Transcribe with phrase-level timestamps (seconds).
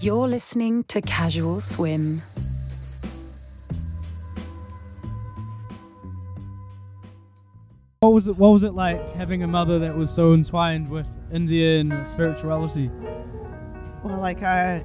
[0.00, 2.22] You're listening to Casual Swim.
[8.00, 8.36] What was it?
[8.36, 12.90] What was it like having a mother that was so entwined with Indian spirituality?
[14.04, 14.80] Well, like uh,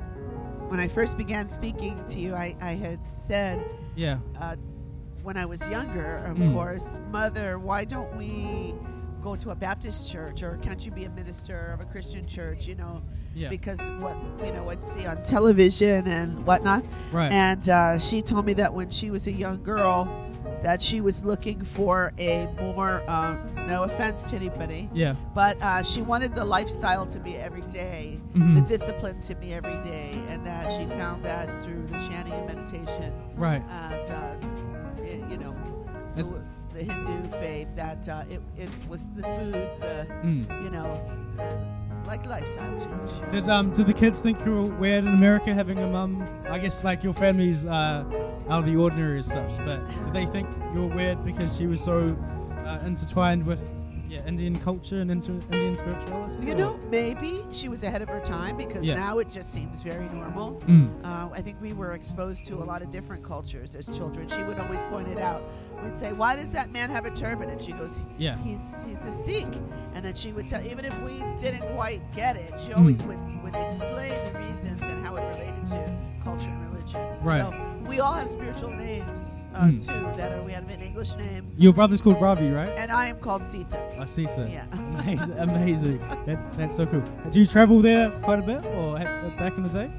[0.70, 3.64] when I first began speaking to you, I, I had said
[3.96, 4.18] Yeah.
[4.40, 4.56] uh,
[5.22, 6.54] when I was younger, of Mm.
[6.54, 8.74] course, Mother, why don't we
[9.22, 12.66] go to a Baptist church or can't you be a minister of a Christian church?
[12.66, 13.04] You know,
[13.36, 13.50] Yeah.
[13.50, 14.16] because what
[14.46, 16.86] you know, I'd see on television and whatnot.
[17.12, 17.32] Right.
[17.32, 20.08] And uh, she told me that when she was a young girl,
[20.62, 23.36] that she was looking for a more, uh,
[23.68, 25.16] no offense to anybody, yeah.
[25.36, 28.56] but uh, she wanted the lifestyle to be every day, Mhm.
[28.56, 32.48] the discipline to be every day, and that she found that through the chanting and
[32.48, 33.62] meditation Right.
[33.70, 34.36] and uh,
[35.30, 35.54] you know
[36.74, 40.64] the Hindu faith that uh, it, it was the food, the Mm.
[40.64, 41.02] you know,
[42.14, 43.32] like lifestyle change.
[43.32, 46.24] Did um did the kids think you were weird in America having a mum?
[46.48, 48.04] I guess like your family's uh,
[48.50, 51.66] out of the ordinary as such, but did they think you were weird because she
[51.66, 52.16] was so
[52.66, 53.62] uh, intertwined with
[54.26, 56.46] Indian culture and inter- Indian spirituality?
[56.46, 58.96] You or- know, maybe she was ahead of her time because Yeah.
[58.96, 60.54] now it just seems very normal.
[60.68, 60.90] Mm.
[61.04, 64.28] Uh, I think we were exposed to a lot of different cultures as children.
[64.30, 65.42] She would always point it out.
[65.84, 68.38] We'd say, "Why does that man have a turban?" And she goes, Yeah.
[68.38, 69.54] he's he's a Sikh."
[69.96, 72.78] And then she would tell, even if we didn't quite get it, she Mm.
[72.78, 76.73] always would, would explain the reasons and how it related to culture and religion.
[77.24, 77.42] Right.
[77.42, 77.54] So
[77.88, 79.86] we all have spiritual names uh, Mm.
[79.86, 80.18] too.
[80.18, 82.70] That are, we have an English name, Your brother's called Ravi, right?
[82.78, 83.78] and I am called Sita.
[84.00, 84.48] I see, sir.
[84.52, 84.66] Yeah.
[85.04, 85.98] Amazing, amazing.
[86.26, 87.04] That, that's so cool.
[87.30, 89.90] Do you travel there quite a bit, or ha- back in the day?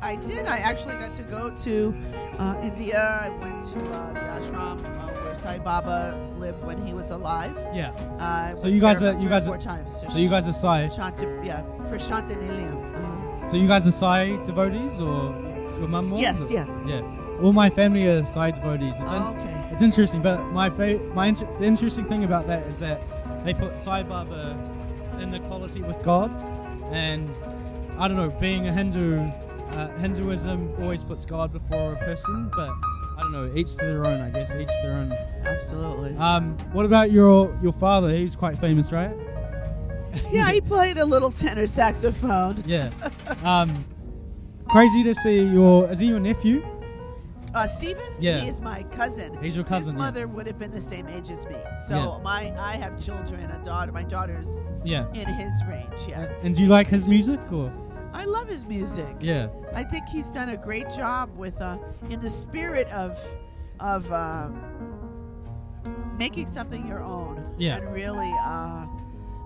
[0.00, 0.46] I did.
[0.46, 1.94] I actually got to go to
[2.38, 2.98] uh, India.
[3.22, 7.52] I went to uh, the ashram uh, where Sai Baba lived when he was alive.
[7.74, 7.90] Yeah.
[8.18, 10.00] Uh, So you guys are- you guys are- times.
[10.12, 10.88] So you guys are Sai.
[10.90, 12.76] Shanta, yeah, for Shantaniliam.
[12.94, 15.32] Uh, So you guys are Sai devotees, or
[15.78, 16.20] your mum was?
[16.20, 16.66] yes, yeah.
[16.86, 17.02] Yeah.
[17.42, 18.94] All my family are devotees.
[18.94, 19.68] It's, in- Oh, okay.
[19.72, 23.00] it's interesting, but my fa- my inter- the interesting thing about that is that
[23.44, 24.56] they put Sai Baba
[25.20, 26.30] in the quality with God,
[26.92, 27.28] and
[27.98, 32.70] I don't know, being a Hindu, uh, Hinduism always puts God before a person, but
[33.16, 35.12] I don't know, each to their own, I guess, each to their own.
[35.44, 36.16] Absolutely.
[36.16, 38.10] Um, what about your your father?
[38.14, 39.14] He's quite famous, right?
[40.30, 42.62] yeah, he played a little tenor saxophone.
[42.66, 42.90] Yeah.
[43.44, 43.84] Um,
[44.74, 45.88] crazy to see your.
[45.92, 46.66] Is he your nephew?
[47.54, 48.02] Uh, Stephen?
[48.18, 48.40] Yeah.
[48.40, 49.38] He is my cousin.
[49.40, 49.98] He's your cousin, His yeah.
[50.06, 51.54] mother would have been the same age as me.
[51.86, 52.22] So Yeah.
[52.24, 53.92] my I have children, a daughter.
[53.92, 55.06] My daughter's Yeah.
[55.14, 56.08] in his range.
[56.08, 56.26] Yeah.
[56.42, 57.72] And do you like his music or?
[58.12, 59.14] I love his music.
[59.20, 59.46] Yeah.
[59.76, 61.78] I think he's done a great job with, uh,
[62.10, 63.16] in the spirit of,
[63.78, 64.48] of uh,
[66.18, 67.54] making something your own.
[67.58, 67.76] Yeah.
[67.76, 68.86] And really uh,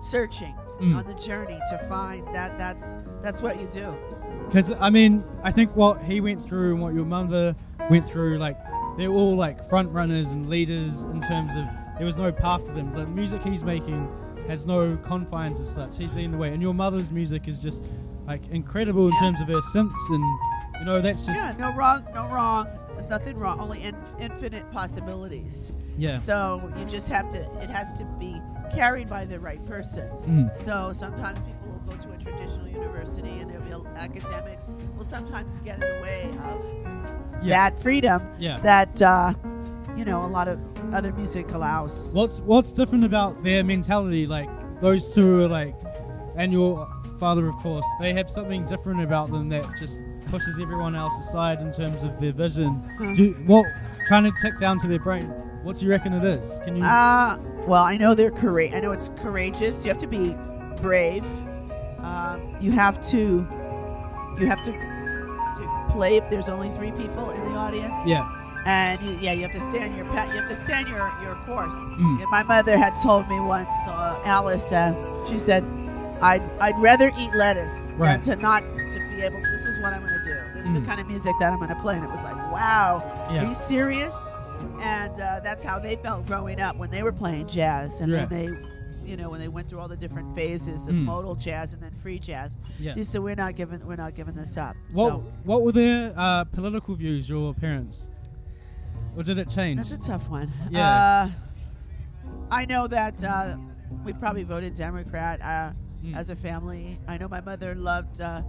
[0.01, 0.95] searching Mm.
[0.95, 2.57] on the journey to find that.
[2.57, 3.93] That's that's what you do.
[4.49, 7.55] Because I mean, I think what he went through and what your mother
[7.89, 8.57] went through, like
[8.97, 11.65] they're all like front runners and leaders in terms of
[11.97, 12.91] there was no path for them.
[12.93, 14.09] The music he's making
[14.47, 15.97] has no confines as such.
[15.99, 17.83] He's leading the way, and your mother's music is just
[18.27, 19.19] like incredible in Yeah.
[19.19, 20.23] terms of her synths and
[20.79, 21.53] you know that's just Yeah.
[21.59, 22.05] No wrong.
[22.15, 22.67] No wrong.
[22.93, 23.59] There's nothing wrong.
[23.59, 25.71] Only in, infinite possibilities.
[25.97, 26.11] yeah.
[26.11, 27.37] So you just have to.
[27.61, 28.41] It has to be
[28.73, 30.09] carried by the right person.
[30.27, 30.55] Mm.
[30.57, 35.81] So sometimes people go to a traditional university and there'll academics will sometimes get in
[35.81, 37.69] the way of Yeah.
[37.69, 38.59] that freedom Yeah.
[38.59, 39.33] that uh,
[39.97, 40.59] you know a lot of
[40.93, 42.09] other music allows.
[42.13, 44.25] What's what's different about their mentality?
[44.25, 44.49] Like
[44.81, 45.75] those two are like,
[46.35, 46.87] and your
[47.19, 51.59] father, of course, they have something different about them that just pushes everyone else aside
[51.59, 52.75] in terms of their vision.
[52.97, 53.13] Hmm.
[53.13, 53.65] Do you, what
[54.07, 55.25] trying to tick down to their brain?
[55.63, 56.49] What do you reckon it is?
[56.63, 56.83] Can you?
[56.83, 58.73] Uh, well, I know they're courage.
[58.73, 59.83] I know it's courageous.
[59.83, 60.33] You have to be
[60.81, 61.25] brave.
[62.03, 63.47] Um, you have to
[64.39, 67.93] you have to to play if there's only three people in the audience.
[68.05, 68.35] yeah.
[68.65, 70.27] And you, yeah, you have to stand your pat.
[70.29, 71.73] You have to stand your your course.
[71.73, 72.21] Mm.
[72.21, 74.93] And my mother had told me once, uh, Alice, uh,
[75.29, 75.63] she said,
[76.21, 78.21] I'd, I'd rather eat lettuce Right.
[78.21, 80.37] than to not to be able, to this is what I'm going to do.
[80.53, 80.81] This is Mm.
[80.81, 81.95] the kind of music that I'm going to play.
[81.95, 83.01] And it was like, wow,
[83.31, 83.43] Yeah.
[83.43, 84.13] are you serious?
[84.81, 88.01] And uh, that's how they felt growing up when they were playing jazz.
[88.01, 88.25] And Yeah.
[88.25, 88.68] then they,
[89.09, 91.05] you know, when they went through all the different phases of Mm.
[91.05, 92.57] modal jazz and then free jazz.
[92.79, 92.93] Yeah.
[93.01, 94.75] Said, we're not giving, we're not giving this up.
[94.93, 97.27] What So What were their uh, political views?
[97.27, 98.07] Your parents,
[99.15, 99.77] or did it change?
[99.79, 100.51] That's a tough one.
[100.69, 100.87] Yeah.
[100.89, 101.29] Uh,
[102.51, 103.57] I know that uh,
[104.03, 105.73] we probably voted Democrat uh,
[106.03, 106.15] Mm.
[106.15, 106.97] as a family.
[107.09, 108.41] I know my mother loved uh,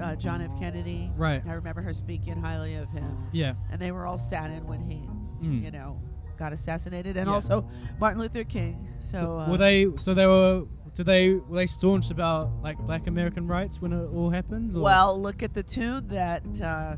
[0.00, 0.52] uh, John F.
[0.60, 1.10] Kennedy.
[1.16, 1.42] Right.
[1.44, 3.54] I remember her speaking highly of him, Yeah.
[3.72, 4.98] and they were all saddened when he,
[5.42, 5.64] Mm.
[5.64, 6.00] you know,
[6.38, 7.34] got assassinated, and Yeah.
[7.34, 7.68] also
[8.00, 8.88] Martin Luther King.
[9.00, 9.86] So, So uh, were they?
[9.98, 10.64] So they were
[10.94, 14.74] do they were they staunch about like Black American rights when it all happened?
[14.74, 16.96] or- Well, look at the tune that uh,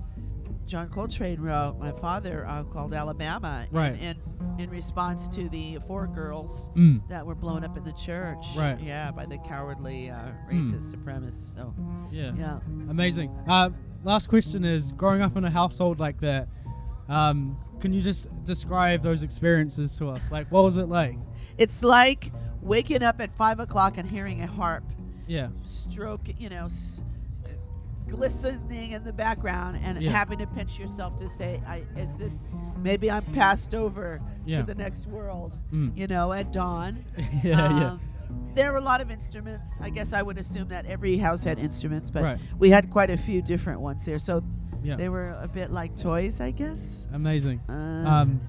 [0.66, 1.76] John Coltrane wrote.
[1.80, 4.00] My father uh, called Alabama, in- Right.
[4.00, 4.16] in,
[4.58, 8.46] in response to the four girls Mm, that were blown up in the church.
[8.56, 8.80] Right.
[8.80, 10.16] Yeah, by the cowardly uh,
[10.50, 10.70] Mm.
[10.70, 11.54] racist supremacists.
[11.54, 11.74] So
[12.12, 12.32] yeah.
[12.38, 12.60] yeah.
[12.88, 13.30] Amazing.
[13.48, 13.70] Uh,
[14.04, 16.48] last question is: growing up in a household like that,
[17.10, 20.20] um, can you just describe those experiences to us?
[20.30, 21.16] Like, what was it like?
[21.58, 24.84] It's like waking up at five o'clock and hearing a harp
[25.26, 25.48] Yeah.
[25.64, 27.02] stroke, you know, s-
[28.08, 30.10] glistening in the background, and Yeah.
[30.10, 32.34] having to pinch yourself to say, I, "Is this?
[32.82, 34.58] Maybe I'm passed over Yeah.
[34.60, 35.96] to the next world." Mm.
[35.96, 37.04] You know, at dawn.
[37.18, 37.40] yeah.
[37.44, 37.90] Yeah.
[37.92, 38.00] Um,
[38.54, 39.78] There were a lot of instruments.
[39.80, 42.38] I guess I would assume that every house had instruments, but Right.
[42.58, 44.18] we had quite a few different ones there.
[44.18, 44.42] So
[44.82, 44.96] Yeah.
[44.96, 47.06] they were a bit like toys, I guess.
[47.12, 47.60] Amazing.
[47.68, 48.40] Um,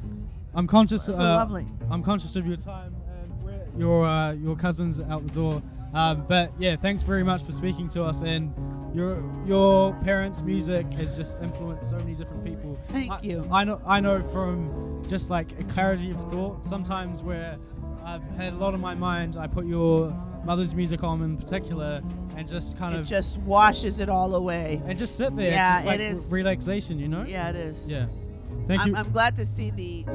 [0.54, 1.07] I'm conscious.
[1.07, 1.66] uh, lovely.
[1.89, 5.62] I'm conscious of your time and your uh, your cousins out the door.
[5.94, 8.22] Um, but yeah, thanks very much for speaking to us.
[8.22, 8.54] And
[8.95, 12.80] your your parents' music has just influenced so many different people.
[12.89, 13.48] Thank I, you.
[13.51, 16.66] I know I know from just like a clarity of thought.
[16.66, 17.57] Sometimes where
[18.04, 20.13] I've had a lot on my mind, I put your
[20.45, 22.01] mother's music on in particular,
[22.35, 24.81] and just kind It of just washes it all away.
[24.85, 25.51] and just sit there.
[25.51, 27.23] Yeah, like it is- relaxation, you know.
[27.27, 27.89] Yeah, it is.
[27.89, 28.07] Yeah.
[28.67, 28.95] Thank I'm, you.
[28.95, 30.05] I'm glad to see the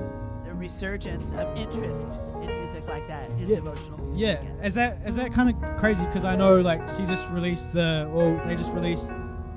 [0.44, 3.56] the resurgence of interest in music like that, in Yeah.
[3.56, 4.40] devotional music.
[4.60, 6.04] Yeah, is that is that kind of crazy?
[6.04, 9.10] Because I know like she just released, uh, or they just released,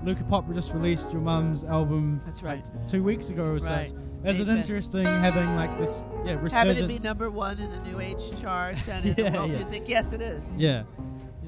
[0.04, 2.22] Luaka Bop just released your mum's album.
[2.25, 2.63] That's right.
[2.75, 3.89] like, two weeks ago or Right.
[3.92, 3.95] so.
[4.25, 4.57] Is it Amen.
[4.57, 6.80] interesting having like this, yeah, Having resurgence?
[6.81, 9.57] it be number one in the New Age charts and in Yeah, the world yeah.
[9.57, 10.54] music, yes, it is.
[10.57, 10.83] yeah,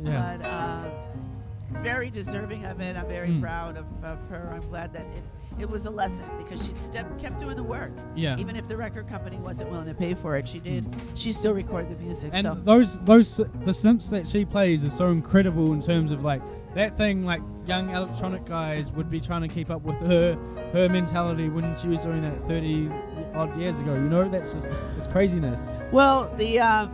[0.01, 2.95] yeah, But um, very deserving of it.
[2.95, 3.41] I'm very Mm.
[3.41, 4.51] proud of, of her.
[4.53, 5.23] I'm glad that it,
[5.59, 7.91] it was a lesson because she step, kept doing the work.
[8.15, 8.37] yeah.
[8.37, 10.85] Even if the record company wasn't willing to pay for it, she did.
[11.15, 12.31] She still recorded the music.
[12.33, 16.23] and so those those the synths that she plays are so incredible in terms of
[16.23, 16.41] like
[16.73, 20.35] that thing like young electronic guys would be trying to keep up with her
[20.71, 22.89] her mentality when she was doing that 30
[23.35, 25.61] odd years ago you know that's just it's craziness
[25.91, 26.89] well, the um,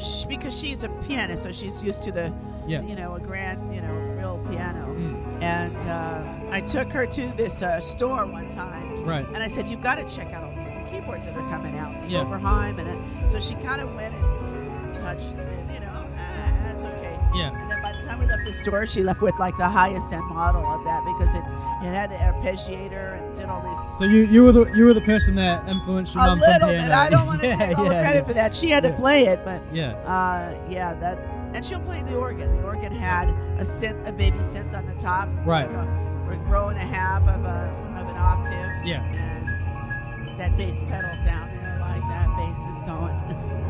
[0.00, 2.32] sh- because she's a pianist, so she's used to the
[2.66, 4.86] yeah you know a grand you know real piano.
[4.94, 9.48] Mm, And uh, I took her to this uh, store one time, right and I
[9.48, 12.08] said, "You've got to check out all these new keyboards that are coming out, the
[12.08, 12.24] Yeah.
[12.24, 16.84] Oberheim." And then, so she kind of went and touched it, you know, ah, that's
[16.84, 17.18] okay.
[17.34, 19.68] yeah And then by the time we left the store, she left with like the
[19.68, 21.44] highest end model of that because it
[21.84, 23.98] it had an arpeggiator and did all these.
[23.98, 26.48] So you, you were the you were the person that influenced your A mum from
[26.52, 26.90] little bit.
[26.92, 28.24] I don't want to yeah, take all the credit yeah.
[28.28, 28.54] for that.
[28.54, 28.90] She had Yeah.
[28.92, 31.18] to play it, but Yeah, uh, yeah, that.
[31.54, 32.56] And she'll play the organ.
[32.56, 33.28] The organ had
[33.58, 35.70] a synth, a baby synth on the top, Right.
[35.70, 37.70] Like a, a row and a half of a
[38.00, 38.84] of an octave.
[38.84, 39.04] Yeah.
[39.04, 43.14] And that bass pedal down there, like that bass is going.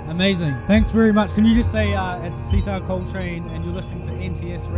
[0.09, 0.57] amazing.
[0.67, 1.35] Thanks very much.
[1.35, 4.73] Can you just say uh, it's Cesar Coltrane and you're listening to NTS Radio?